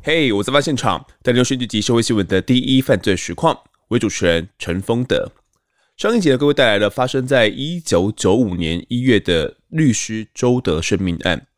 [0.00, 3.58] 嘿我在发现场，带您收集社会新闻的第一犯罪实况。
[3.88, 5.30] 我是主持人陈丰德。
[5.96, 11.48] 上一集呢，各位带来了发生在一九九五年一月的律师周德生命案。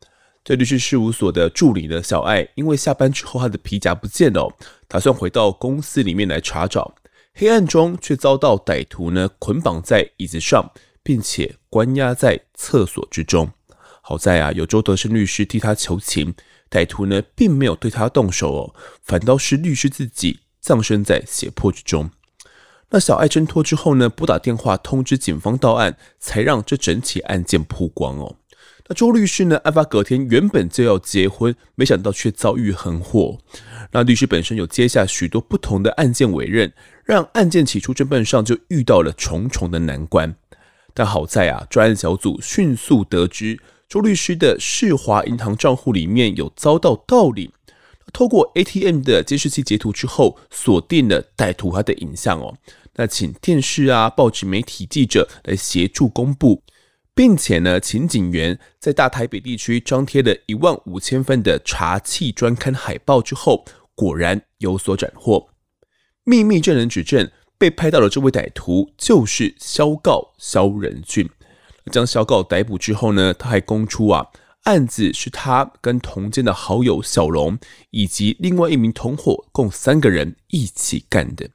[0.43, 4.51] 在律师事务所的助理呢，小艾，因为下班之后他的皮夹不见了，
[4.87, 6.95] 打算回到公司里面来查找。
[7.33, 10.71] 黑暗中却遭到歹徒呢捆绑在椅子上，
[11.03, 13.51] 并且关押在厕所之中。
[14.01, 16.33] 好在啊，有周德生律师替他求情。
[16.71, 22.09] 歹徒呢，并没有对他动手哦，反倒是律师自己葬身在血泊之中。
[22.91, 28.37] 那小爱挣脱之后呢，拨打电话通知警方到案，才让这整起案件曝光哦。
[28.87, 33.37] 那周律师呢，案发隔天原本就要结婚，没想到却遭遇横祸。
[33.91, 36.71] 那律师本身有接下许多不同的案件委任，
[37.05, 40.35] 让案件起初侦办上就遇到了重重的难关。
[40.93, 43.59] 但好在啊，专案小组迅速得知。
[43.91, 47.51] 周律师的世华银行账户里面有遭到盗领，
[48.13, 52.55] 透过 ATM 的监视器截图之后，锁定了歹徒他的影像哦。
[52.95, 56.63] 那请电视啊、报纸媒体记者来协助公布，
[57.13, 65.49] 并且呢，请警员在大台北地区张贴了一万五千份的查气专刊海报之后，果然有所斩获。
[66.23, 71.29] 秘密证人指证，被拍到的这位歹徒就是肖告肖仁俊。
[71.89, 74.27] 将小狗逮捕之后呢，他还供出啊，
[74.63, 77.57] 案子是他跟同监的好友小龙
[77.89, 81.49] 以及另外一名同伙共三个人一起干的。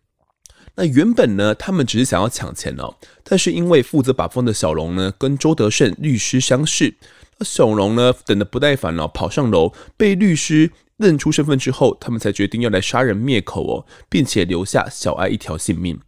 [0.74, 6.96] 那原本呢，他们只是想要抢钱哦，但是因为负责把风的小龙呢，跟周德胜律师相识，
[7.38, 15.98] 那小龙呢，等得不耐烦了，跑上楼，被律师认出身份之后，他们才决定要来杀人灭口哦，并且留下小艾一条性命。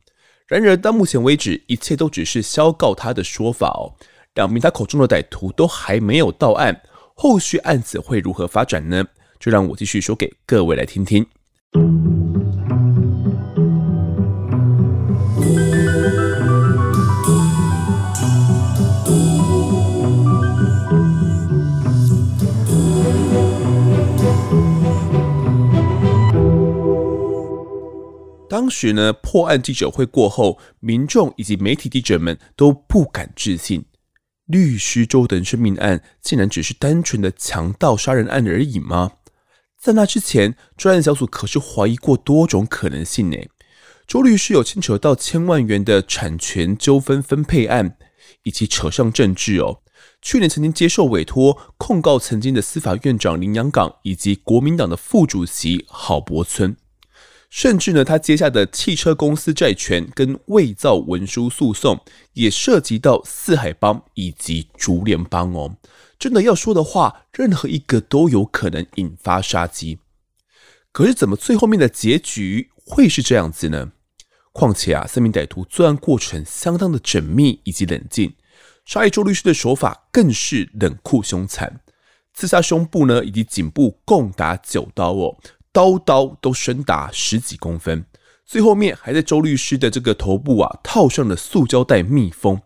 [0.49, 3.93] 然而到目前为止，一切都只是消告他的说法哦。
[4.35, 6.81] 两名他口中的歹徒都还没有到案，
[7.15, 9.05] 后续案子会如何发展呢？
[9.39, 11.27] 就让我继续说给各位来听听。
[28.59, 33.85] 当时呢，破案记者会过后，民众以及媒体记者们都不敢置信。
[34.47, 39.13] 律师周德生命案竟然只是单纯的强盗杀人案而已吗？
[39.81, 43.37] 在那之前，专案小组可是怀疑过多种可能性呢。
[44.09, 47.97] 周律师有牵扯到千万元的产权纠纷分配案，
[48.43, 49.83] 以及扯上政治哦。
[50.21, 56.77] 去年曾经接受委托控告曾经的司法院长林洋港，以及国民党的副主席郝柏村。
[57.51, 61.99] 甚至呢，他接下的汽车公司债权跟伪造文书诉讼，
[62.35, 65.77] 也涉及到四海帮以及竹联帮哦。
[66.19, 69.99] 真的要说的话，任何一个都有可能引发杀机。
[70.93, 73.93] 可是，怎么最后面的结局会是这样子呢？
[74.53, 78.35] 况且啊，三名歹徒作案过程相当的缜密以及冷静，
[78.85, 81.81] 杀害周律师的手法更是冷酷凶残，
[82.35, 85.39] 刺杀胸部呢以及颈部共达九刀哦。
[85.79, 88.05] 刀刀都深达十几公分，
[88.45, 92.61] 最后面还在周律师的这个头部啊套上了塑胶袋密封。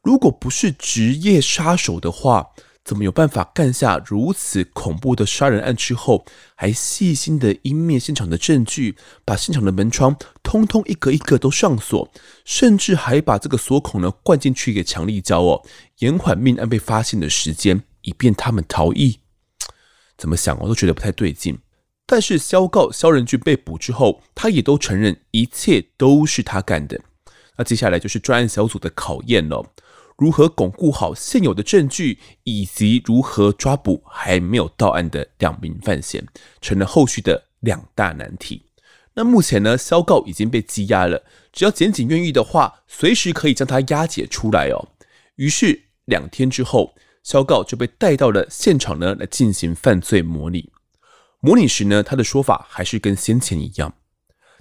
[0.00, 2.50] 如果不是职业杀手的话，
[2.84, 6.24] 怎么有办法干下如此恐怖的杀人案之后，
[6.54, 12.08] 还细心的湮灭现场的证据，把现场的门窗通通一个一个都上锁，
[12.44, 15.64] 甚至还把这个锁孔呢灌进去一个强力胶哦，
[15.98, 19.18] 延缓命案被发现的时间，以便他们逃逸。
[20.16, 21.58] 怎么想我都觉得不太对劲。
[22.06, 27.00] 但是肖告肖仁俊被捕之后，他也都承认一切都是他干的。
[27.56, 29.64] 那接下来就是专案小组的考验了，
[30.16, 36.26] 如何巩固好现有的证据，以及如何抓捕还没有到案的两名犯嫌，
[36.60, 38.62] 成了后续的两大难题。
[39.14, 44.88] 那目前呢，肖告已经被羁押了，只要检警愿意的话，随时可以将他押解出来哦。
[45.36, 50.70] 于是两天之后，肖告就被带到了现场呢，来进行犯罪模拟。
[51.44, 53.94] 模拟时呢，他的说法还是跟先前一样。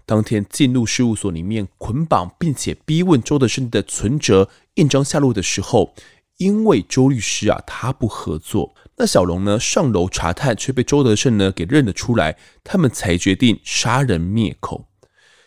[0.04, 5.94] 当天进入事务所里面捆绑并且逼问周德胜的存折、印章下落的时候，
[6.38, 14.88] 因为周律师啊他不合作，那小龙呢上楼查探却被周德胜呢给认了出来，他们才决定杀人灭口。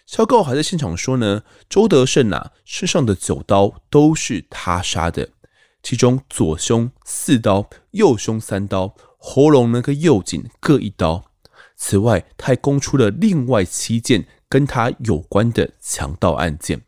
[0.07, 5.31] 肖告还在现场说呢，周德胜啊身上的九刀都是他杀的，
[5.83, 8.95] 其中左胸四刀，右胸三刀。
[9.26, 11.25] 喉咙呢跟右颈各一刀，
[11.76, 16.82] 此外，他还供出了另外七件跟他有关的强盗案件。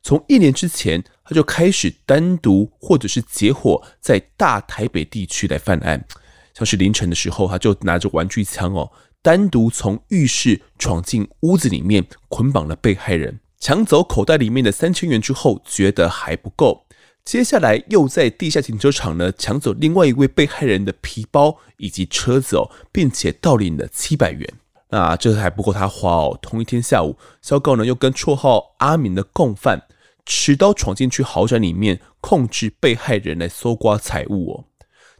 [0.00, 6.06] 从一年之前，他就开始单独或者是结伙在大台北地区来犯案，
[6.54, 16.86] 像是凌晨的时候，他就拿着玩具枪哦，单独从浴室闯进屋子里面，捆绑了被害人，抢走口袋里面的三千元之后，觉得还不够，
[17.24, 24.54] 接下来又在地下停车场呢抢走另外一位被害人的皮包以及车子哦，并且盗领了七百元。
[24.88, 29.80] 那这还不够他花哦，同一天下午，肖告呢又跟绰号阿明的共犯
[30.26, 34.64] 持刀闯进去豪宅里面，控制被害人来搜刮财物哦。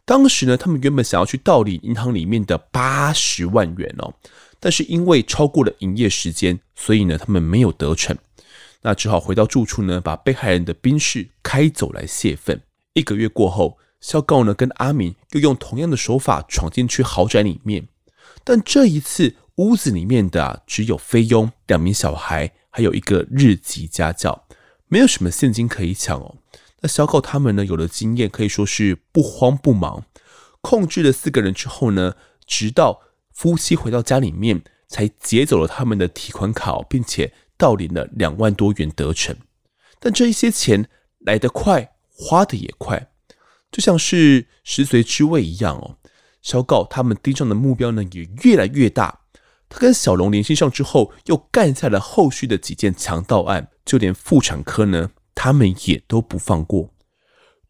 [0.04, 4.12] 当时呢，他们原本想要去盗领银行里面的八十万元哦，
[4.58, 8.16] 但是因为超过了营业时间，所以呢，他们没有得逞。
[8.82, 12.60] 那只好回到住处呢，把被害人的宾士开走来泄愤。
[12.92, 17.88] 一个月过后，肖告呢跟阿明又用同样的手法闯进去豪宅里面，
[18.44, 24.46] 但这一次屋子里面的只有菲佣、两名小孩，还有一个日籍家教，
[24.88, 26.36] 没有什么现金可以抢哦。
[26.80, 30.04] 那小狗他们呢，有了经验，可以说是不慌不忙，
[30.60, 33.02] 控制了四个人之后呢，直到
[33.32, 37.32] 夫妻回到家里面，才劫走了他们的提款卡，并且
[37.62, 39.36] 盗领了两万多元得逞。
[40.00, 40.88] 但这一些钱
[41.20, 43.12] 来得快，花得也快，
[43.70, 45.96] 就像是食髓知味一样哦。
[46.40, 49.20] 肖告他们盯上的目标呢，也越来越大。
[49.68, 55.12] 他跟小龙联系上之后，又干下了后续的几件强盗案，就连妇产科呢。
[55.34, 56.90] 他们也都不放过，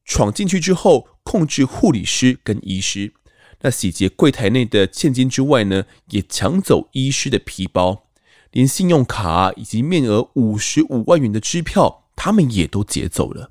[0.05, 3.13] 闯进去之后，控制护理师跟医师，
[3.61, 8.09] 那洗劫柜台内的现金之外呢，也抢走医师的皮包，
[8.53, 13.51] 连信用卡，以及面额五十五万元的支票，他们也都劫走了。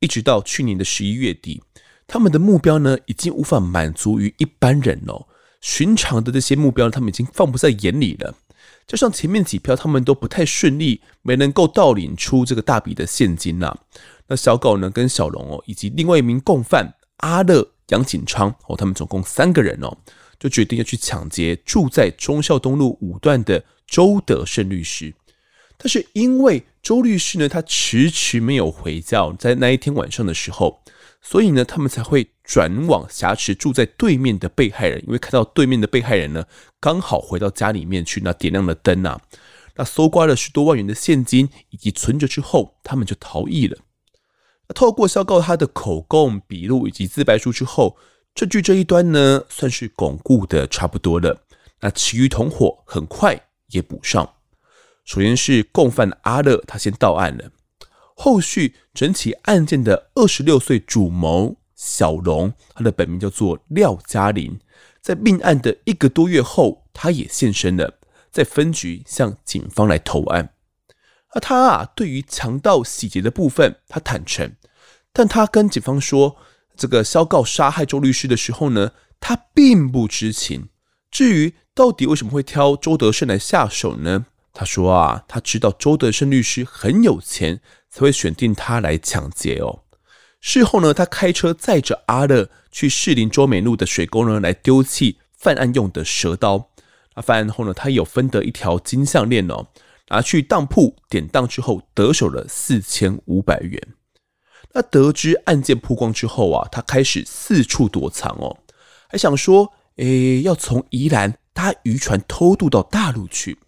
[0.00, 1.62] 一直到去年的十一月底，
[2.06, 5.26] 他们的目标呢，已经无法满足于一般人哦，
[5.60, 8.34] 寻常的这些目标，他们已经放不在眼里了。
[8.86, 13.76] 加上前面几票他们都不太顺利，没能够盗领出这个大笔的现金呐、
[14.28, 19.94] 那小狗呢跟小龙哦，以及另外一名共犯阿乐、杨景昌哦，他们总共三个人哦，
[20.38, 25.14] 就决定要去抢劫住在忠孝东路五段的周德胜律师。
[25.76, 30.80] 但是因为周律师呢，他迟迟没有回家，在那一天晚上的时候。
[31.20, 36.44] 所以呢，他们才会转往挟持住在对面的被害人，因为看到对面的被害人呢，
[36.78, 39.20] 刚好回到家里面去，那点亮了灯啊，
[39.74, 43.76] 那搜刮了十多万元的现金以及存折之后，他们就逃逸了。
[44.68, 47.96] 那透过肖告他的口供、笔录以及自白书之后，
[48.32, 51.42] 证据这一端呢，算是巩固的差不多了。
[51.80, 54.34] 那其余同伙很快也补上。
[55.04, 57.50] 首先是共犯阿乐，他先到案了。
[58.14, 64.58] 后续整起案件的二十六岁主谋小龙，他的本名叫做廖嘉林，
[65.00, 67.98] 在命案的一个多月后，他也现身了，
[68.30, 70.54] 在分局向警方来投案。
[71.30, 74.56] 而他啊，对于强盗洗劫的部分，他坦诚，
[75.12, 76.36] 但他跟警方说，
[76.76, 80.68] 这个肖告杀害周律师的时候呢，他并不知情。
[81.10, 84.26] 至于到底为什么会挑周德胜来下手呢？
[84.52, 87.60] 他说啊，他知道周德胜律师很有钱。
[87.90, 89.80] 才会选定他来抢劫哦。
[90.42, 96.68] 事后呢，他开车载着阿乐去士林洲美路的水沟呢，来丢弃犯案用的蛇刀。
[97.14, 99.68] 那犯案后呢，他有分得一条金项链哦，
[100.10, 103.80] 拿去当铺典当之后，得手了四千五百元。
[104.74, 108.58] 那得知案件曝光之后啊，他开始四处躲藏哦，
[109.08, 113.58] 还想说，诶，要从宜兰搭渔船偷渡到大陆去。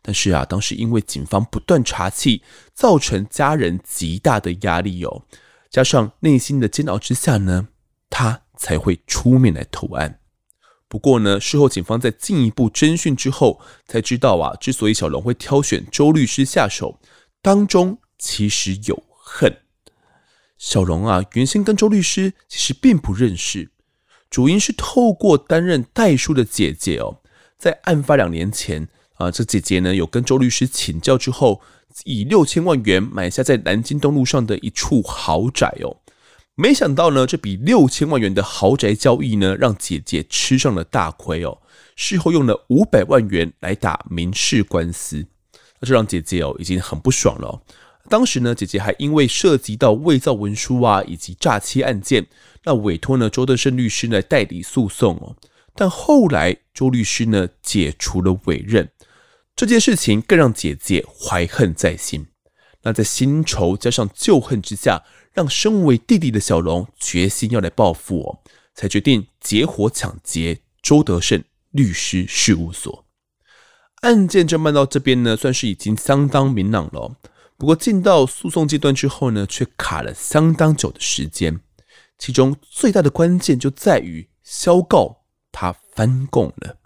[0.00, 2.40] 但是啊，当时因为警方不断查缉，
[2.72, 5.24] 造成家人极大的压力哦，
[5.68, 7.68] 加上内心的煎熬之下呢，
[8.08, 10.20] 他才会出面来投案。
[10.88, 16.98] 不过呢，事后警方在进一步侦讯之后，才知道啊，之所以小龙会挑选周律师下手，
[17.42, 19.54] 当中其实有恨。
[20.56, 23.70] 小龙啊，原先跟周律师其实并不认识，
[24.30, 27.18] 主因是透过担任代书的姐姐哦，
[27.58, 28.88] 在案发两年前。
[29.14, 31.60] 啊，这姐姐呢有跟周律师请教之后，
[32.04, 35.96] 以六千万元买下在南京东路上的一处豪宅哦。
[36.54, 41.58] 没想到呢，这笔六千万元的豪宅交易呢，让姐姐吃上了大亏哦。
[41.96, 45.26] 事后用了五百万元来打民事官司，
[45.80, 47.60] 那这让姐姐哦已经很不爽了。
[48.08, 52.26] 当时呢，姐姐还因为涉及到伪造文书啊以及诈欺案件，
[52.64, 55.36] 那委托呢周德胜律师呢代理诉讼哦。
[55.74, 58.90] 但后来周律师呢解除了委任。
[59.54, 62.26] 这件事情更让姐姐怀恨在心，
[62.82, 68.38] 那在新仇加上旧恨之下，让身为弟弟的小龙决心要来报复哦，
[68.74, 73.04] 才决定结伙抢劫周德胜律师事务所。
[74.02, 77.16] 案件侦办到这边呢，算是已经相当明朗了。
[77.58, 81.60] 不过进到诉讼阶段之后呢，却卡了相当久的时间。
[82.16, 86.78] 其中最大的关键就在于肖告他翻供了。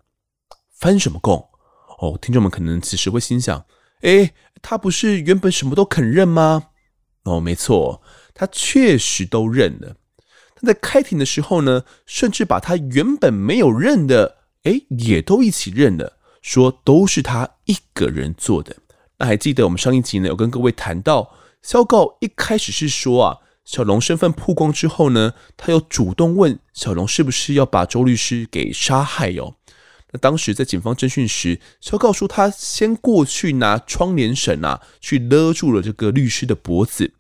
[0.70, 1.50] 翻什么供？
[1.98, 3.66] 哦，听众们可能此时会心想：
[4.00, 6.68] 诶，他不是原本什么都肯认吗？
[7.24, 8.02] 哦，没错，
[8.34, 9.96] 他确实都认了。
[10.56, 18.76] 他在开庭的时候呢，甚至把他原本没有认的，诶，也都一起认了，说都是他一个人做的。
[19.26, 23.38] 还记得我们上一集呢，有跟各位谈到，肖告一开始是说啊。
[23.64, 29.54] 小龙身份曝光之后呢，他又主动问小龙是不是要把周律师给杀害哟？
[30.10, 37.12] 那当时在警方侦讯时，萧告说他先过去拿窗帘绳啊，去勒住了这个律师的脖子。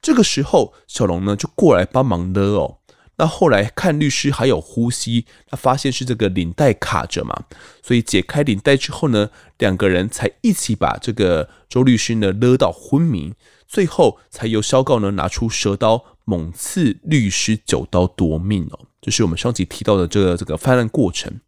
[0.00, 2.77] 这个时候，小龙呢就过来帮忙勒哦。
[3.18, 7.44] 那后来看律师还有呼吸，他发现是这个领带卡着嘛，
[7.82, 13.34] 所以解开领带之后呢，两个人才一起把这个周律师呢勒到昏迷。
[13.66, 21.40] 最后才由肖告呢拿出蛇刀猛刺律师九刀夺命哦，这是我们上集提到的这个这个犯案过程。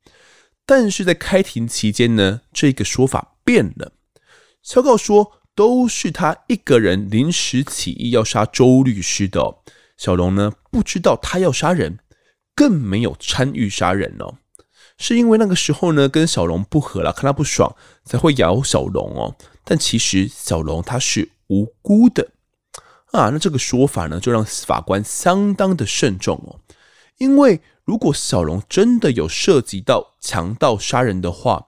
[0.67, 3.93] 但是在开庭期间呢，这个说法变了。
[4.63, 9.57] 肖告说都是他一个人临时起意要杀周律师的，
[10.01, 11.99] 小龙呢不知道他要杀人，
[12.55, 14.39] 更没有参与杀人哦，
[14.97, 19.37] 是因为那个时候呢跟小龙不和了，看他不爽才会咬小龙哦。
[19.63, 21.33] 但其实小龙他是。
[21.53, 22.31] 无辜的
[23.11, 26.61] 啊，那这个说法呢，就让法官相当的慎重哦。
[27.19, 31.67] 因为如果小龙真的有涉及到强盗杀人的话，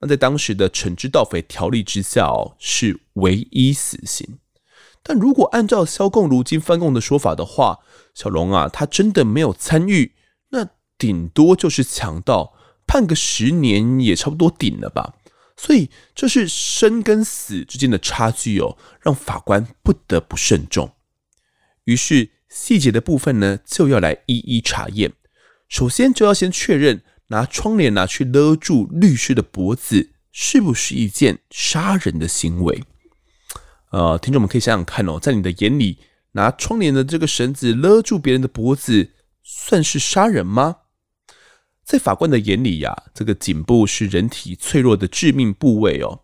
[0.00, 4.38] 那在当时的惩治盗匪条例之下哦，是唯一死刑。
[5.06, 7.80] 但如果按照萧共如今翻供的说法的话，
[8.14, 10.14] 小龙啊，他真的没有参与，
[10.48, 12.54] 那顶多就是强盗，
[12.86, 15.14] 判个十年也差不多顶了吧。
[15.56, 20.92] 所以这是生跟死之间的差距哦，让法官不得不慎重。
[21.84, 25.12] 于是细节的部分呢，就要来一一查验。
[25.68, 32.82] 首先就要先确认拿窗帘拿去勒住律师的脖子，是不是一件杀人的行为？
[33.94, 35.98] 呃，听众们可以想想看哦，在你的眼里，
[36.32, 39.12] 拿窗帘的这个绳子勒住别人的脖子，
[39.44, 40.78] 算是杀人吗？
[41.84, 46.22] 在法官的眼里呀、啊，这个颈部是人体脆弱的致命部位哦。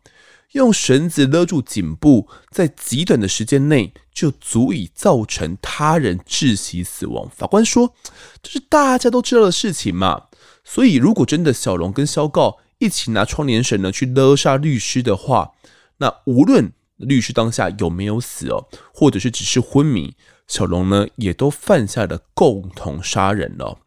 [0.50, 7.30] 用绳子勒住颈部，在极短的时间内就足以造成他人窒息死亡。
[7.30, 7.94] 法官说，
[8.42, 10.24] 这是大家都知道的事情嘛。
[10.64, 15.52] 所以，如果真的小龙跟萧告一起拿窗帘绳呢去勒杀律师的话，
[15.98, 20.14] 那无论律师当下有没有死哦，或者是只是昏迷，
[20.47, 23.78] 小龙呢也都犯下了共同杀人了。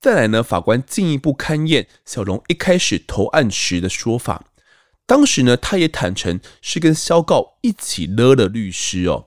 [0.00, 4.46] 再来呢，法官进一步勘验小龙一开始投案时的说法。
[5.04, 9.26] 当时呢，他也坦承是跟萧告一起勒了律师哦。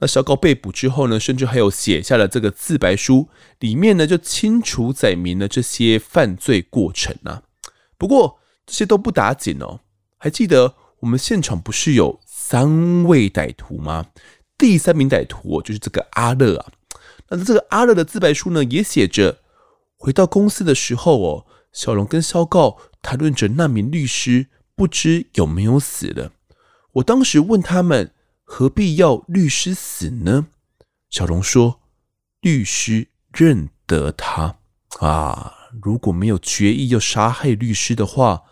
[0.00, 3.28] 那萧告被捕之后呢，甚至还有写下了这个自白书，
[3.58, 7.42] 里面呢就清楚载明了这些犯罪过程啊。
[7.98, 9.80] 不过这些都不打紧哦。
[10.16, 12.18] 还记得我们现场不是有
[12.50, 14.06] 三位歹徒吗？
[14.56, 16.72] 第三名歹徒，就是这个阿乐啊。
[17.28, 19.40] 那这个阿乐的自白书呢，也写着。
[19.98, 26.32] 回到公司的时候哦，小龙跟肖告谈论着那名律师不知有没有死了。
[26.92, 28.14] 我当时问他们
[28.44, 30.46] 何必要律师死呢？
[31.10, 31.82] 小龙说
[32.40, 34.56] ：“律师认得他
[35.00, 35.52] 啊，
[35.82, 38.44] 如果没有决意要杀害律师的话，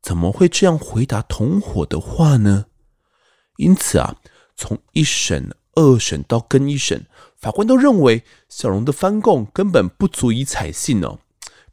[0.00, 2.66] 怎么会这样回答同伙的话呢？”
[3.60, 4.16] 因此啊，
[4.56, 7.04] 从一审、二审到更一审。
[7.36, 11.18] 法官都认为小龙的翻供根本不足以采信哦，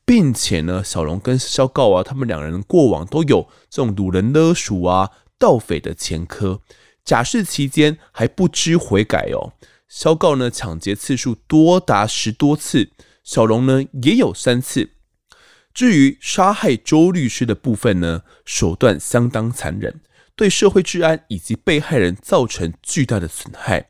[0.05, 6.61] 并且呢，小龙跟萧告啊，他们两人过往都有这种掳人勒赎啊、盗匪的前科，
[7.03, 9.53] 假释期间还不知悔改哦。
[9.87, 12.89] 萧告呢，抢劫次数多达十多次，
[13.23, 14.91] 小龙呢也有三次。
[15.73, 20.01] 至于杀害周律师的部分呢，手段相当残忍，
[20.37, 23.89] 对社会治安以及被害人造成巨大的损害。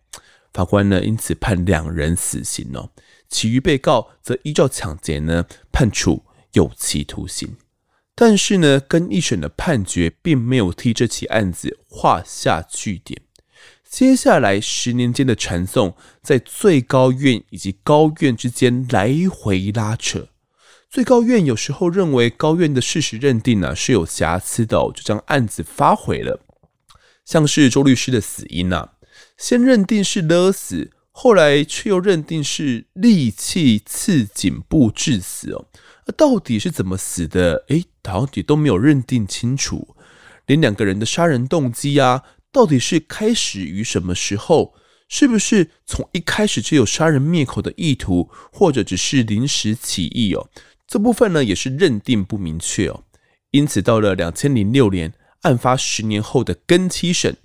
[0.54, 2.90] 法官呢，因此判两人死刑哦，
[3.30, 6.24] 其余被告则依照抢劫呢判处
[6.54, 7.58] 有期徒刑。
[8.16, 13.22] 但是呢，跟一审的判决并没有替这起案子画下句点。
[13.88, 20.30] 接下来十年间的传讼，在最高院以及高院之间来回拉扯。
[20.90, 26.40] 最高院有时候认为高院的事实认定呢是有瑕疵的，就将案子发回了。
[27.26, 28.94] 像是周律师的死因啊。
[29.38, 35.66] 先认定是勒死，后来却又认定是利器刺颈部致死哦。
[36.06, 37.66] 那到底是怎么死的？
[37.68, 39.96] 诶，到底都没有认定清楚。
[40.46, 44.74] 连两个人的杀人动机啊，到底是开始于什么时候？
[45.10, 50.50] 是不是从一开始就有杀人灭口的意图，或者只是临时起意哦？
[50.88, 53.04] 这部分呢也是认定不明确哦。
[53.52, 57.38] 因此到了两千零六年案发十年后的更七审，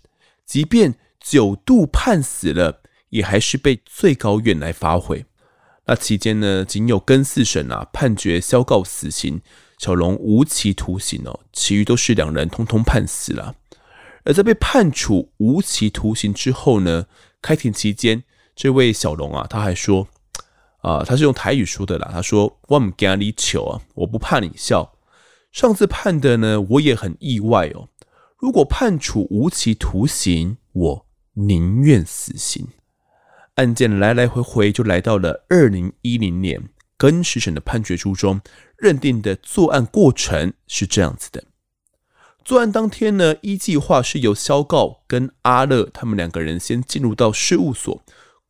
[0.47, 5.25] 即便九度判死了，也还是被最高院来发回。
[5.87, 9.41] 那期间呢，仅有更四审啊判决萧告死刑，
[9.79, 13.57] 小龙无期徒刑哦，其余都是两人通通判死了。
[14.25, 17.07] 而在被判处无期徒刑之后呢，
[17.41, 18.23] 开庭期间，
[18.55, 20.07] 这位小龙啊，他还说
[20.83, 24.93] 啊、他是用台语说的啦，他说：“我不惊你笑啊，我不怕你笑。
[25.51, 27.89] 上次判的呢，我也很意外哦。
[28.37, 32.67] 如果判处无期徒刑，我宁愿死刑。”
[33.57, 38.41] 案件来来回回就来到了二零一零年，更十审的判决书中
[38.77, 41.45] 认定的作案过程是这样子的。
[42.45, 48.03] 作案当天呢，一计划是由萧告跟阿乐他们两个人先进入到事务所，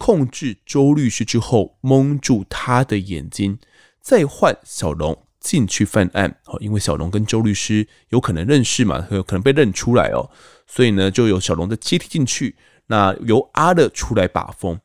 [0.04, 3.58] 控制周律师之后蒙住他的眼睛，
[4.00, 6.38] 再换小龙进去犯案。
[6.46, 10.28] 哦，因为小龙跟周律师有可能认识嘛，有可能被认出来哦，
[10.66, 12.56] 所以呢，就由小龙的接替进去，
[12.88, 14.80] 那由阿乐出来把风。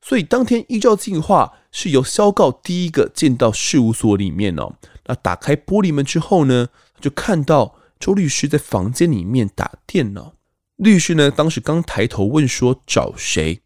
[0.00, 4.76] 所以当天依照计划是由肖告第一个进到事务所里面哦，
[5.06, 6.68] 那打开玻璃门之后呢，
[7.00, 7.78] 就看到。
[8.02, 10.34] 周律师在房间里面打电脑，
[10.74, 13.62] 律师呢，当时刚抬头问说找谁，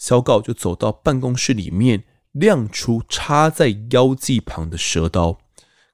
[0.00, 5.38] 萧告就走到办公室里面，亮出插在腰际旁的蛇刀，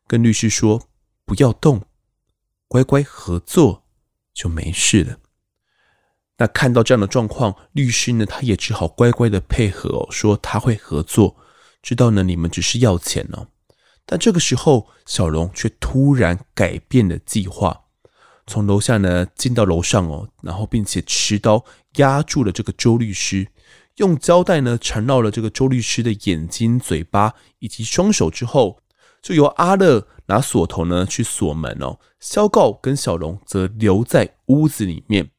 [0.06, 0.84] 跟律师说
[1.24, 1.82] 不要动，
[2.68, 3.82] 乖乖合作
[4.32, 5.18] 就没事了。
[6.38, 11.36] 那看到这样的状况，律师呢，他也只好乖乖的配合哦，说他会合作，
[11.82, 13.48] 知道呢你们只是要钱哦。
[14.04, 17.82] 但这个时候，小龙却突然改变了计划。
[18.46, 21.64] 从楼下呢进到楼上哦，然后并且持刀
[21.96, 23.48] 压住了这个周律师，
[23.96, 28.80] 用胶带呢缠绕了这个周律师的眼睛、嘴巴以及双手之后，
[29.22, 35.30] 就由阿乐拿锁头呢去锁门哦，肖告跟小龙则留在屋子里面，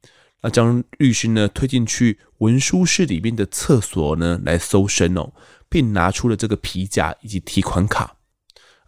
[0.41, 5.31] 那将律师呢推进去文书室里面的厕所呢来搜身哦，
[5.69, 8.15] 并拿出了这个皮夹以及提款卡。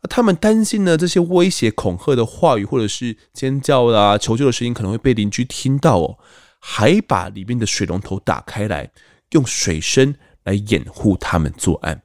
[0.10, 6.18] 他们担心呢，这些威胁恐吓的话语，或者是尖叫啦、求救的声音，可能会被邻居听到哦，
[6.60, 8.90] 还把里面的水龙头打开来，
[9.32, 12.04] 用水声来掩护他们作案。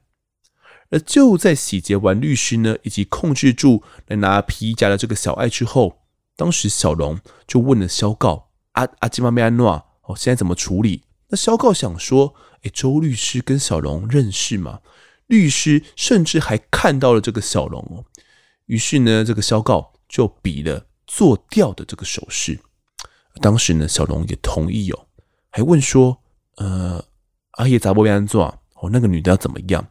[0.89, 6.01] 而就在洗劫完律师呢，以及控制住来拿皮夹的这个小爱之后，
[6.35, 14.81] 当时小龙就问了肖告：“阿阿基玛梅安诺，哦，现在怎么处理？”那肖告想说：“诶，周律师跟小龙认识吗？”
[15.25, 18.05] 律师甚至还看到了这个小龙哦，
[18.67, 22.59] 于是呢，这个肖告就比了做掉的这个手势。
[23.41, 25.07] 当时呢，小龙也同意哦，
[25.49, 26.21] 还问说
[26.57, 27.03] ：“呃，
[27.55, 28.43] 阿叶杂波被安做
[28.75, 29.87] 哦，那个女的要怎么样？”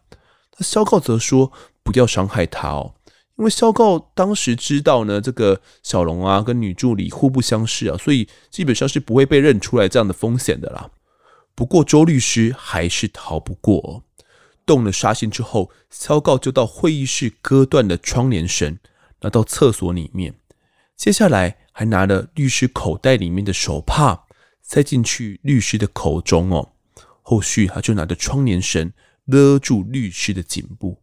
[0.59, 2.95] 那萧告则说：“不要伤害她哦，
[3.37, 10.91] 因为萧告当时知道呢，这个小龙啊跟女助理互不相识啊，所以基本上是不会被认出来这样的风险的啦。
[11.55, 14.03] 不过周律师还是逃不过哦。”
[14.67, 18.79] 动了杀心之后，萧告就到会议室割断了窗帘绳，
[19.21, 20.35] 拿到厕所里面。
[20.97, 24.25] 接下来还拿了律师口袋里面的手帕
[24.63, 26.71] 塞进去律师的口中哦。
[27.27, 28.93] 后续他就拿着窗帘绳
[29.25, 31.01] 勒住律师的颈部。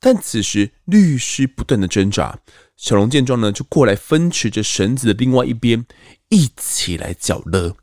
[0.00, 2.38] 但此时律师不断的挣扎，
[2.76, 5.84] 小龙见状呢，就过来分持着绳子的另外一边，
[6.28, 7.76] 一起来绞勒，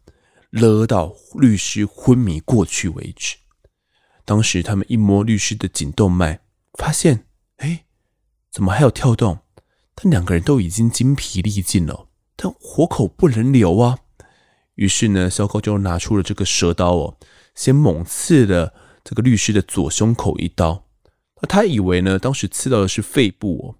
[0.49, 3.35] 勒到律师昏迷过去为止。
[4.23, 6.39] 当时他们一摸律师的颈动脉，
[6.79, 7.25] 发现，
[7.57, 7.85] 哎，
[8.49, 9.39] 怎么还有跳动？
[9.93, 13.99] 但两个人都已经精疲力尽了，但活口不能留啊。
[14.75, 17.17] 于是呢，小狗就拿出了这个蛇刀哦，
[17.53, 20.85] 先猛刺了这个律师的左胸口一刀。
[21.41, 23.75] 那他以为呢，当时刺到的是肺部哦。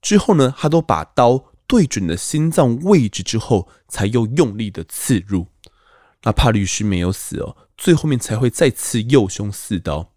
[0.00, 5.48] 之后呢，他都把刀对准了心脏位置之后，才又用力的刺入。
[6.22, 7.56] 那怕律师没有死哦。
[7.76, 10.10] 最后面才会再刺右胸四刀，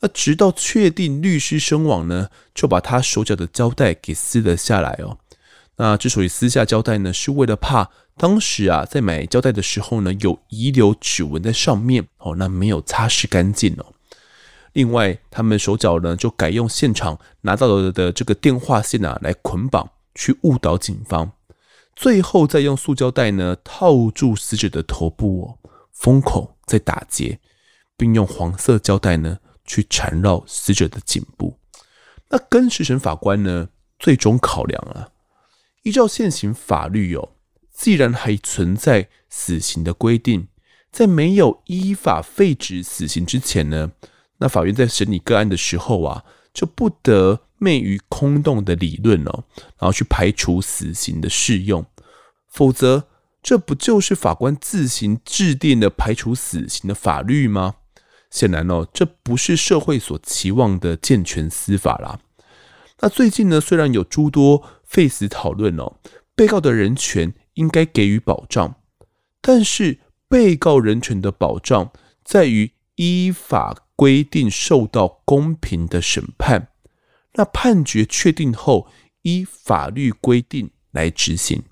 [0.00, 5.18] 那直到确定律师身亡呢，就把他手脚的胶带给撕了下来哦。
[5.76, 13.92] 那之所以撕下胶带呢，是为了怕当时啊在买胶带的时候呢有遗留指纹在上面哦，那没有擦拭干净哦。
[14.72, 21.32] 另外，他们手脚呢就改用现场拿到的这个电话线啊来捆绑，去误导警方。
[21.94, 26.52] 最后再用塑胶袋呢套住死者的头部哦，封口。
[26.66, 27.38] 再打结，
[27.94, 31.58] 并用黄色胶带呢去缠绕死者的颈部。
[32.30, 35.10] 那更十审法官呢，最终考量啊，
[35.82, 37.32] 依照现行法律哦，
[37.84, 40.48] 既然还存在死刑的规定，
[40.90, 43.92] 在没有依法废止死刑之前呢，
[44.38, 49.44] 那法院在审理个案的时候啊，就不得昧于空洞的理论哦，
[49.78, 51.84] 然后去排除死刑的适用，
[52.48, 53.06] 否则
[53.42, 57.74] 这不就是法官自行制定的排除死刑的法律吗？
[58.30, 62.18] 显然哦，这不是社会所期望的健全司法啦。
[63.00, 65.96] 那最近呢，虽然有诸多废死讨论哦，
[66.34, 68.76] 被告的人权应该给予保障，
[69.40, 71.92] 但是被告人权的保障
[72.24, 76.68] 在于依法规定受到公平的审判。
[77.34, 78.88] 那判决确定后，
[79.22, 81.64] 依法律规定来执行。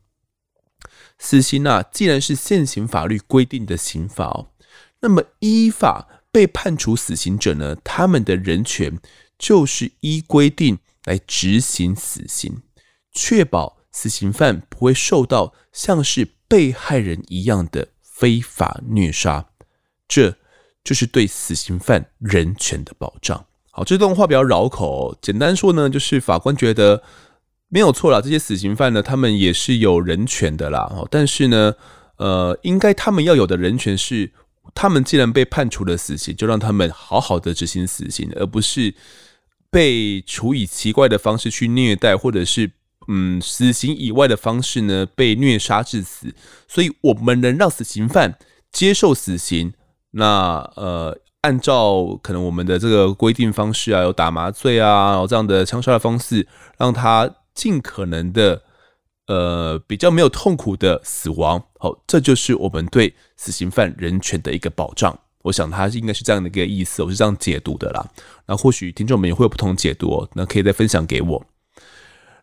[1.18, 4.50] 死刑啊，既然是现行法律规定的刑罚哦，
[5.00, 8.98] 那么依法被判处死刑者呢，他们的人权
[9.38, 12.62] 就是依规定来执行死刑，
[13.12, 19.46] 确保死刑犯不会受到像是被害人一样的非法虐杀。
[20.08, 20.36] 这
[20.82, 23.46] 就是对死刑犯人权的保障。
[23.70, 27.02] 好，这段话比较绕口，简单说呢，就是法官觉得
[27.68, 31.06] 没有错啦，这些死刑犯呢，他们也是有人权的啦。
[31.10, 31.74] 但是呢，
[32.16, 34.30] 呃，应该他们要有的人权是，
[34.74, 38.94] 他们既然被判处了死刑，就让他们好好的执行死刑，而不是
[39.70, 42.72] 被处以奇怪的方式去虐待，或者是
[43.08, 46.34] 嗯，死刑以外的方式呢，被虐杀致死。
[46.68, 48.38] 所以，我们能让死刑犯
[48.70, 49.72] 接受死刑，
[50.12, 51.18] 那呃。
[51.42, 56.46] 按照可能我们的这个规定方式啊，有打麻醉啊，然后这样的枪杀的方式，
[56.78, 58.62] 让他尽可能的
[59.26, 61.60] 呃比较没有痛苦的死亡。
[61.80, 65.18] 好，这就是我们对死刑犯人权的一个保障。
[65.42, 68.08] 我想他应该是这样的一个意思，我是这样解读的啦。
[68.46, 71.44] 那或许听众们也会有不同解读哦，那可以再分享给我。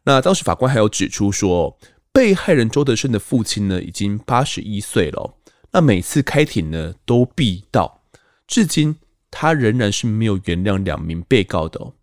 [0.10, 1.78] 那当时法官还有指出说，
[2.12, 5.38] 被害人周德胜的父亲呢已经八十一岁了，
[5.72, 8.02] 那每次开庭呢都必到。
[8.48, 8.96] 至今，
[9.30, 11.94] 他仍然是没有原谅两名被告的。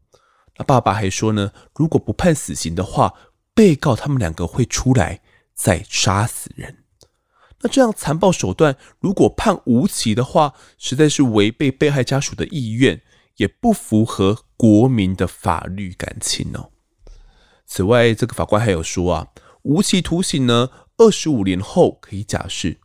[0.56, 3.12] 那爸爸还说呢，如果不判死刑的话，
[3.52, 5.20] 被告他们两个会出来
[5.52, 6.84] 再杀死人。
[7.62, 13.02] 那这样残暴手段，如果判无期的话，实在是违背被害家属的意愿，
[13.38, 16.70] 也不符合国民的法律感情哦。
[17.66, 19.28] 此外，这个法官还有说啊，
[19.62, 22.78] 无期徒刑呢，二十五年后可以假释。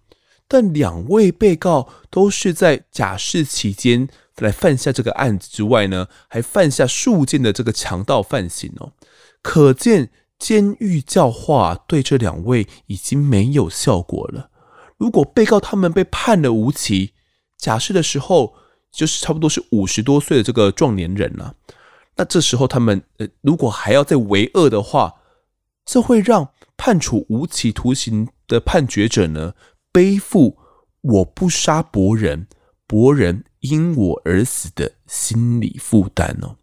[0.48, 8.92] 但两位被告都是在假释期间来犯下这个案子之外呢，还犯下数件的这个强盗犯行哦，
[9.42, 14.50] 可见监狱教化对这两位已经没有效果了。
[14.98, 17.14] 如果被告他们被判了无期，
[17.58, 18.56] 假释的时候
[18.92, 21.56] 就是差不多是五十多岁的这个壮年人了，
[22.22, 25.16] 那这时候他们呃如果还要再为恶的话，
[25.84, 29.56] 这会让判处无期徒刑的判决者呢，
[29.92, 30.60] 背负
[31.02, 32.46] 我不杀伯仁，
[32.86, 36.58] 伯仁因我而死的心理负担哦。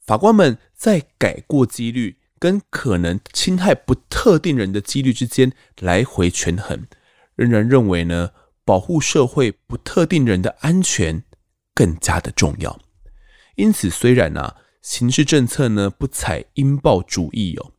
[0.00, 6.86] 法官们在改过几率跟可能侵害不特定人的几率之间来回权衡，
[7.34, 8.30] 仍然认为呢，
[8.64, 11.24] 保护社会不特定人的安全
[11.74, 12.80] 更加的重要。
[13.56, 17.72] 因此，虽然啊，刑事政策呢不采应报主义哦，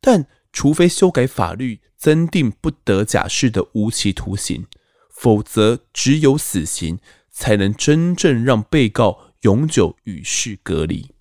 [0.00, 4.66] 但除非修改法律，增订不得假释的无期徒刑，
[5.10, 6.98] 否则只有死刑
[7.30, 11.14] 才能真正让被告永久与世隔离。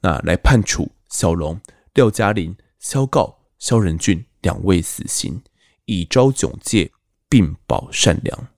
[0.00, 1.60] 那来判处小龙、
[1.94, 5.42] 廖嘉玲、萧告、萧仁俊两位死刑，
[5.84, 6.90] 以昭炯戒，
[7.28, 8.48] 并保善良。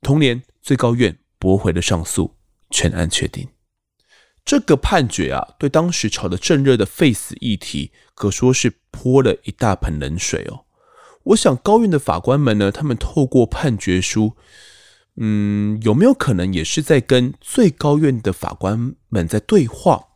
[0.00, 2.36] 同年，最高院驳回了上诉，
[2.70, 3.48] 全案确定。
[4.44, 10.64] 这个判决啊，对当时炒得正热的废死议题，可说是泼了一大盆冷水哦。
[11.24, 14.36] 我想高院的法官们呢，他们透过判决书，
[15.16, 20.08] 嗯，有没有可能也是在跟最高院的法官们在对话，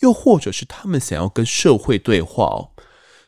[0.00, 2.70] 又或者是他们想要跟社会对话哦？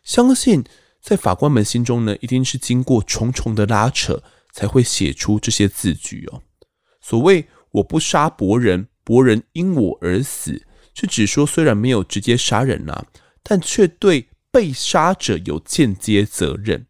[0.03, 0.65] 相信
[1.03, 6.41] 在法官们心中呢，一定是经过重重的拉扯，才会写出这些字句哦。
[7.03, 13.07] 所谓“我不杀伯仁，伯仁因我而死”，是指说虽然没有直接杀人啊，
[13.45, 16.87] 但却对被杀者有间接责任。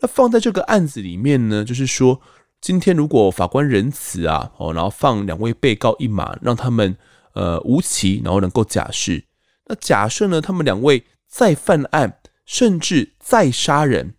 [0.00, 2.20] 那放在这个案子里面呢，就是说，
[2.60, 6.94] 今天如果法官仁慈啊，哦，然后放两位被告一马，让他们
[7.32, 9.24] 呃无期，然后能够假释。
[9.66, 14.14] 那假设呢，他们两位再犯案，甚至再杀人，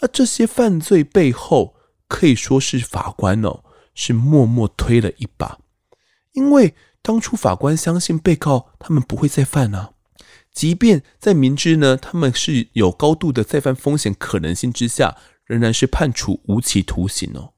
[0.00, 1.76] 那这些犯罪背后
[2.08, 3.62] 可以说是法官哦，
[3.94, 5.58] 是默默推了一把，
[6.36, 9.94] 因为当初法官相信被告他们不会再犯啊。
[10.52, 17.52] 即便在明知呢，他们是有高度的再犯风险可能性之下，仍然是判处无期徒刑哦。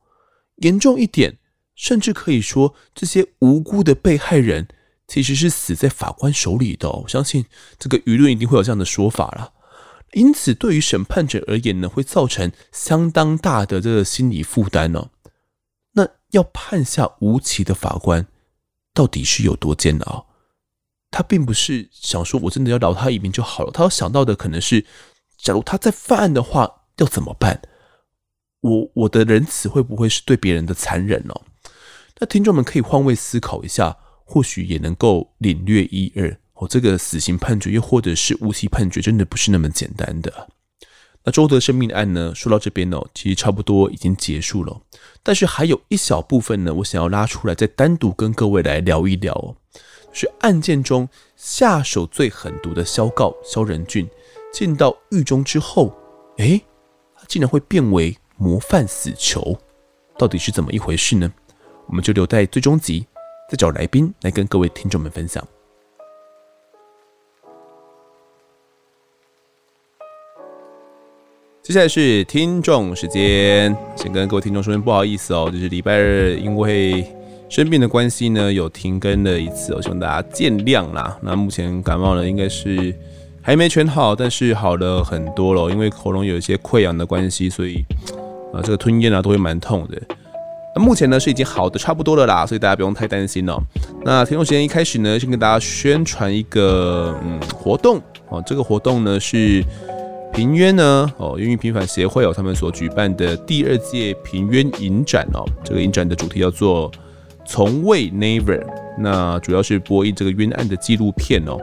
[0.56, 1.38] 严重一点，
[1.76, 4.66] 甚至可以说这些无辜的被害人
[5.06, 6.90] 其实是死在法官手里的。
[6.90, 7.44] 我相信
[7.78, 9.52] 这个舆论一定会有这样的说法啦。
[10.12, 15.10] 因此，对于审判者而言呢，会造成相当大的这个心理负担哦。
[15.92, 18.26] 那要判下无期的法官，
[18.98, 20.26] 到底是有多煎熬？
[21.08, 24.84] 他并不是想说我真的要饶他一命就好了，他要想到的可能是，
[25.36, 27.62] 假如他再犯案的话，要怎么办？
[28.60, 31.42] 我我的仁慈会不会是对别人的残忍哦？
[32.18, 36.66] 那听众们可以换位思考一下，或许也能够领略一二哦。
[36.66, 40.48] 这个死刑判决又或者是无期判决，真的不是那么简单的。
[41.28, 42.34] 那周德生命的案呢？
[42.34, 44.80] 说到这边哦，其实差不多已经结束了。
[45.22, 49.54] 但是还有一小部分呢，我想要拉出来，再单独跟各位来聊一聊哦。
[50.10, 54.08] 是案件中下手最狠毒的萧告萧仁俊，
[54.50, 55.94] 进到狱中之后，
[56.38, 56.64] 诶，
[57.14, 59.54] 他竟然会变为模范死囚，
[60.16, 61.30] 到底是怎么一回事呢？
[61.88, 63.06] 我们就留在最终集
[63.50, 65.46] 再找来宾来跟各位听众们分享。
[71.68, 77.06] 接下来是听众时间，先跟各位听众说声不好意思哦，就是礼拜二因为
[77.50, 81.18] 生病的关系呢，有停更了一次，我希望大家见谅啦。
[81.20, 82.94] 那目前感冒呢，应该是
[83.42, 87.84] 还没全好，但是好了很多了，因为喉咙有一些溃疡的关系，所以
[88.54, 90.00] 啊，这个吞咽啊都会蛮痛的。
[90.74, 93.62] 那目前呢是已经好的差不多了啦，所以大家不用太担心哦。
[94.06, 98.00] 那听众时间一开始呢，先跟大家宣传一个嗯活动
[98.30, 99.62] 哦，这个活动呢是
[100.38, 106.88] 平冤呢哦，冤狱平反协会哦他们所举办的第二届平冤影展哦，这个影展的主题叫做
[107.44, 108.64] 从未 Never，
[108.96, 111.58] 那主要是播映这个冤案的纪录片哦。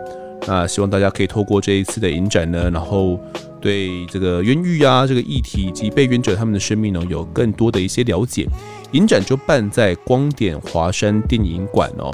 [0.46, 3.18] 那希望大家可以透过这一次的影展呢，然后
[3.62, 8.46] 对这个冤狱啊这个议题以及被冤者他们的生命呢有更多的一些了解。
[8.92, 12.14] 影展就办在光点华山电影馆哦。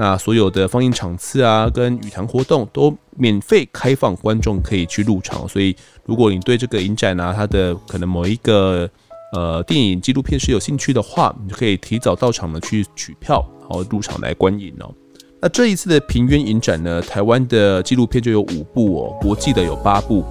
[0.00, 5.46] 那所有的放映场次啊跟语谈活动都免费开放，观众可以去入场。
[5.48, 8.88] 所以如果你对这个影展啊它的可能某一个
[9.32, 14.94] 呃电影纪录片是有兴趣的话，你就可以提早到场呢去取票，然后入场来观影哦。
[15.42, 20.24] 那这一次的平原影展呢，台湾的纪录片就有五部哦，国际的有八部。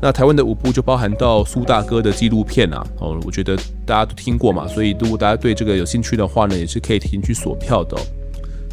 [0.00, 3.56] 那台湾的五部就包含到苏大哥的纪录片啊，哦，我觉得
[3.86, 7.96] 大家都听过嘛，所以如果大家对这个有兴趣的话呢，也是可以提前去锁票的。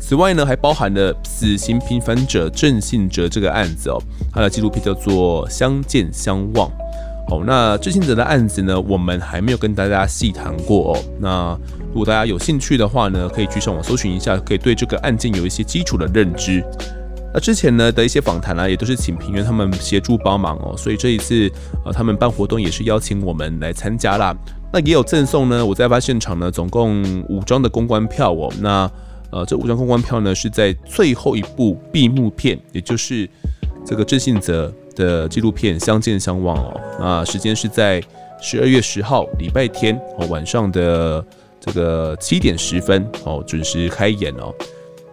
[0.01, 4.01] 此外呢，还包含了死刑平反者郑信哲这个案子哦，
[4.33, 6.67] 他的纪录片叫做《相见相望》。
[7.31, 10.99] 哦，那郑信哲的案子呢，我们还没有跟大家细谈过哦。
[11.19, 11.55] 那
[11.89, 16.63] 如果大家有兴趣的话呢，可以去上网搜寻一下，可以对这个案件有一些基础的认知。
[17.31, 20.73] 那之前呢的一些访谈啊，也都是请平原他们协助帮忙哦。
[20.75, 21.47] 所以这一次
[21.85, 24.35] 呃，他们办活动也是邀请我们来参加啦。
[24.73, 28.51] 那也有赠送呢，我在案发现场呢，总共五张的公关票哦。
[28.59, 28.89] 那
[29.31, 33.29] 呃，这五张公关票呢，是在最后一部闭幕片，也就是
[33.85, 36.81] 这个郑信泽的纪录片《相见相望》哦。
[36.99, 38.01] 那时间是在
[38.41, 41.23] 十二月十号礼拜天哦晚上的
[41.59, 44.53] 这个七点十分哦准时开演哦。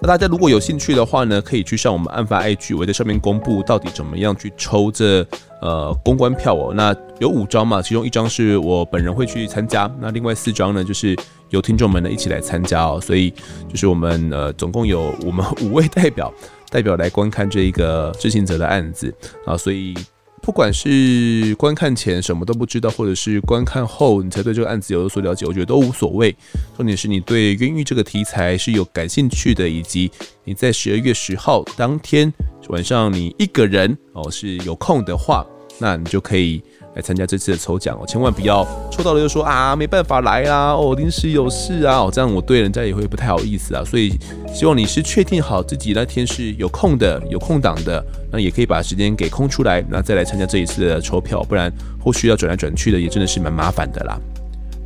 [0.00, 5.26] 那大家如果有兴趣的话呢，可以去上我们案发 IG，我在上面公布到底怎么样去抽这
[5.62, 6.72] 呃公关票哦。
[6.74, 11.16] 那有五张嘛，其中一张是我本人会去参加，那另外四张呢就是
[11.50, 13.00] 有听众们呢一起来参加哦。
[13.00, 13.30] 所以
[13.68, 16.32] 就是我们呃总共有我们 五位代表。
[16.68, 19.14] 代表来观看这一个知情者的案子
[19.46, 19.94] 啊，所以
[20.42, 26.36] 不管是观看前什么都不知道，或者是观看后你才对这个案子有所了解，我觉得都无所谓。
[26.76, 30.10] 重点是你对冤狱这个题材是有感兴趣的，以及
[30.42, 32.30] 你在十二月十号当天
[32.68, 35.46] 晚上你一个人哦是有空的话，
[35.78, 36.60] 那你就可以。
[36.96, 43.84] 来参加这次的抽奖哦，千万不要抽到了就说啊没办法来啦哦，临时有事啊哦，这样我对人家也会不太好意思啊。
[43.84, 44.18] 所以
[44.52, 51.70] 希望你是确定好自己那天是有空的、有空档的，那也可以把时间给空出来，那再来参加这一次的抽票，不然
[52.02, 54.18] 后续要转来转去的也真的是蛮麻烦的啦。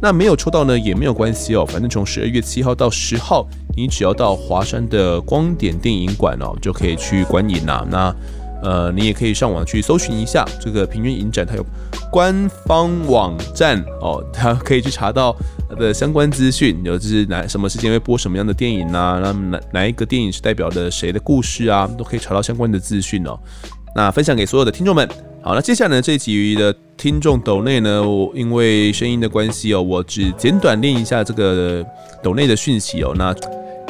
[0.02, 3.46] 那没有抽到呢也没有关系哦，反正从十二月七号到十号，
[3.76, 7.86] 你只要到华山的光点电影馆哦，就可以去观影啦。
[7.88, 8.12] 那
[8.62, 11.64] 呃，你也可以上网去搜寻一下这个平均影展，它有
[12.10, 15.34] 官方网站哦，它可以去查到
[15.68, 23.38] 它的相关资讯，有就是哪什么时间会播什么样的电影啊，那哪哪一个电影是代表的谁的故事啊，都可以查到相关的资讯哦。
[23.94, 25.08] 那分享给所有的听众们。
[25.42, 31.84] 好，那接下来呢这一集的听众抖内呢，我因为声音的关系哦，我只简短念一下这个
[32.22, 33.34] 抖内的讯息哦，那。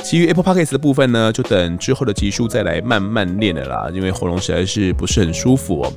[0.03, 5.93] 其余 Apple Podcast 的部分呢，就等之后的集数再来慢慢练的啦，因为喉咙实在是不是很舒服哦。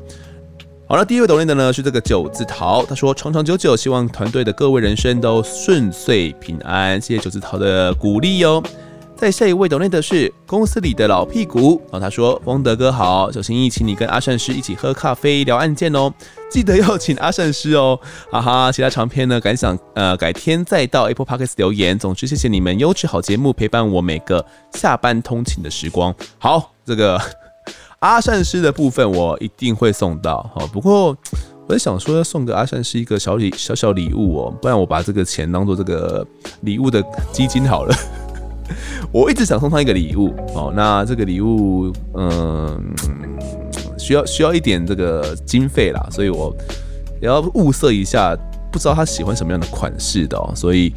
[0.86, 8.62] 好了，第一位抖音的呢是这个九字桃，他说长长久久，希望团队的各位人生都顺遂平安，谢谢九字桃的鼓励哟。
[9.24, 16.14] 在下一位抖内的是公司里的老屁股，然后他说：“丰德哥好，小心意请你跟阿善师一起喝咖啡聊案件哦，
[16.52, 17.98] 记得要请阿善师哦，
[18.30, 18.70] 哈哈。
[18.70, 21.98] 其他长篇呢，感想呃改天再到 Apple Podcast 留言。
[21.98, 26.14] 总之谢谢你们优质好节目陪伴我每个下班通勤的时光。
[26.38, 27.18] 好，这个
[28.00, 30.52] 阿善师的部分我一定会送到。
[30.54, 31.18] 好，不过
[31.66, 36.28] 我在想说要送个阿善师一个小礼小小礼物哦，不然我把这个钱当做这个
[36.64, 37.96] 礼物的基金好了。”
[39.12, 42.94] 我一直想送他一个礼物哦，那这个礼物，嗯，
[43.98, 46.56] 需要需要一点这个经费啦，所以我
[47.22, 48.36] 也要物色一下，
[48.72, 50.94] 不知道他喜欢什么样的款式的哦，所以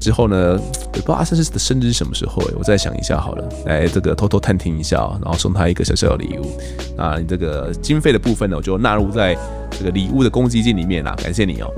[0.00, 0.58] 之后呢，
[0.94, 6.58] 也不知道阿善师的生日是什么时候诶，我再想一下好了，来这个偷偷探听一下，然后送他一个小小的礼物。
[6.96, 9.36] 那你这个经费的部分呢，我就纳入在
[9.70, 11.70] 这个礼物的公积金里面啦，感谢你哦。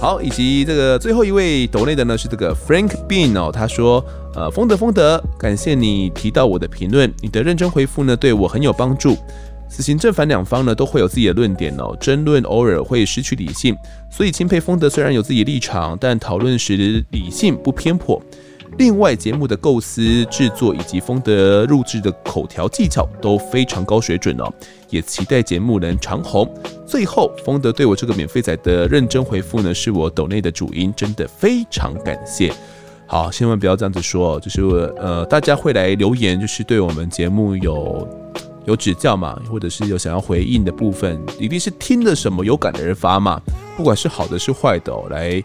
[0.00, 9.16] 好，以及这个最后一位抖内的呢是这个 Frank Bean 哦，他说，呃，丰德丰德，感谢你提到我的评论，你的认真回复呢对我很有帮助。
[9.68, 13.76] 此行正反两方呢都会有自己的论点哦，争论偶尔会失去理性，
[14.08, 18.22] 所以钦佩丰德虽然有自己立场，但讨论时理性不偏颇。
[18.76, 24.52] 另外，节目的构思、制作以及丰德录制的口条技巧都非常高水准哦，
[24.88, 26.48] 也期待节目能长红。
[26.86, 32.52] 最后，丰德对我这个免费仔的认真回复呢，是我抖内的主因，真的非常感谢。
[33.06, 34.62] 好，千万不要这样子说，就是
[34.98, 38.06] 呃，大家会来留言，就是对我们节目有
[38.66, 43.40] 有指教嘛，或者是有想要回应的部分，一定是听了什么有感而发嘛，
[43.76, 45.42] 不管是好的是坏的，来。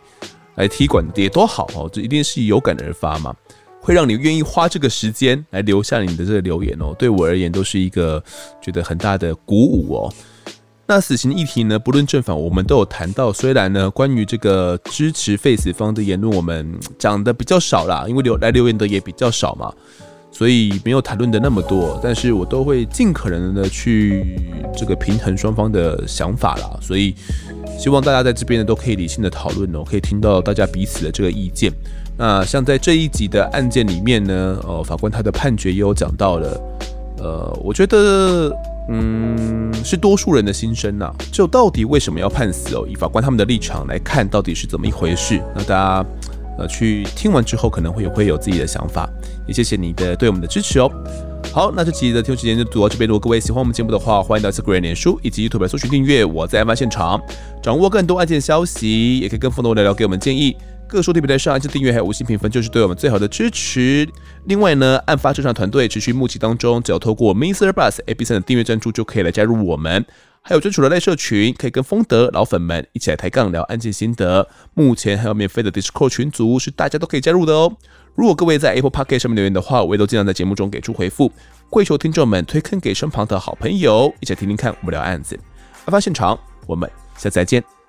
[0.55, 3.35] 来踢馆也多好哦，这一定是有感而发嘛，
[3.81, 6.95] 会让你愿意花这个时间来留下你的这个留言哦。
[6.97, 8.23] 对我而言都是一个
[8.61, 10.13] 觉得很大的鼓舞哦。
[10.85, 13.31] 那死刑议题呢，不论正反，我们都有谈到。
[13.31, 19.73] 虽然呢，关于这个支持废死方的言论，我们讲的比较少啦，因为留来留言的也比较少嘛，
[20.33, 21.97] 所以没有谈论的那么多。
[22.03, 24.37] 但是我都会尽可能的去
[24.75, 27.15] 这个平衡双方的想法啦，所以。
[27.75, 31.73] 希望大家在这边呢都可以理性的讨论哦，可以听到大家彼此的这个意见。
[32.15, 36.61] 那像在这一集的案件里面呢，呃，法官他的判决也有讲到了，
[37.17, 38.55] 呃，我觉得，
[38.89, 41.11] 嗯，是多数人的心声呐。
[41.31, 42.85] 就到底为什么要判死哦？
[42.87, 45.41] 以法官他们的立场来看，到底是怎么一回事？
[45.55, 46.05] 那大家
[46.57, 49.09] 呃去听完之后，可能会有会有自己的想法。
[49.47, 50.89] 也谢谢你的对我们的支持哦。
[51.51, 53.07] 好，那这期的听众时间就读到这边。
[53.07, 56.25] 如果各位喜欢我们节目的话，欢迎到 Instagram、脸书以及 YouTube 搜寻订阅。
[56.25, 57.21] 我在案发现场，
[57.61, 60.55] 掌握更多案件消息，也可以跟丰德聊聊，给我们建议。
[60.87, 64.07] 各收听平台上按下订阅还有五星评分，就是对我们最好的支持。
[64.45, 67.71] 另外呢，案发侦查团队持续募集当中，只要透过 Mr.
[67.71, 70.05] Bus A B 三的订阅赞助，就可以来加入我们。
[70.45, 74.45] 还有专属的类社群，可以跟风德老粉们一起来抬杠聊案件心得。
[74.73, 77.71] 目前还有免费的 Discord 群组，是大家都可以加入的哦。
[78.13, 81.31] 如果各位在 Apple Podcast 上面留言的话，我也都尽量在节目中给出回复。
[81.69, 85.39] 跪求听众们推坑给身旁的好朋友，一起来听听看我们聊案子。
[85.85, 87.82] 案发现场，我们下次再见。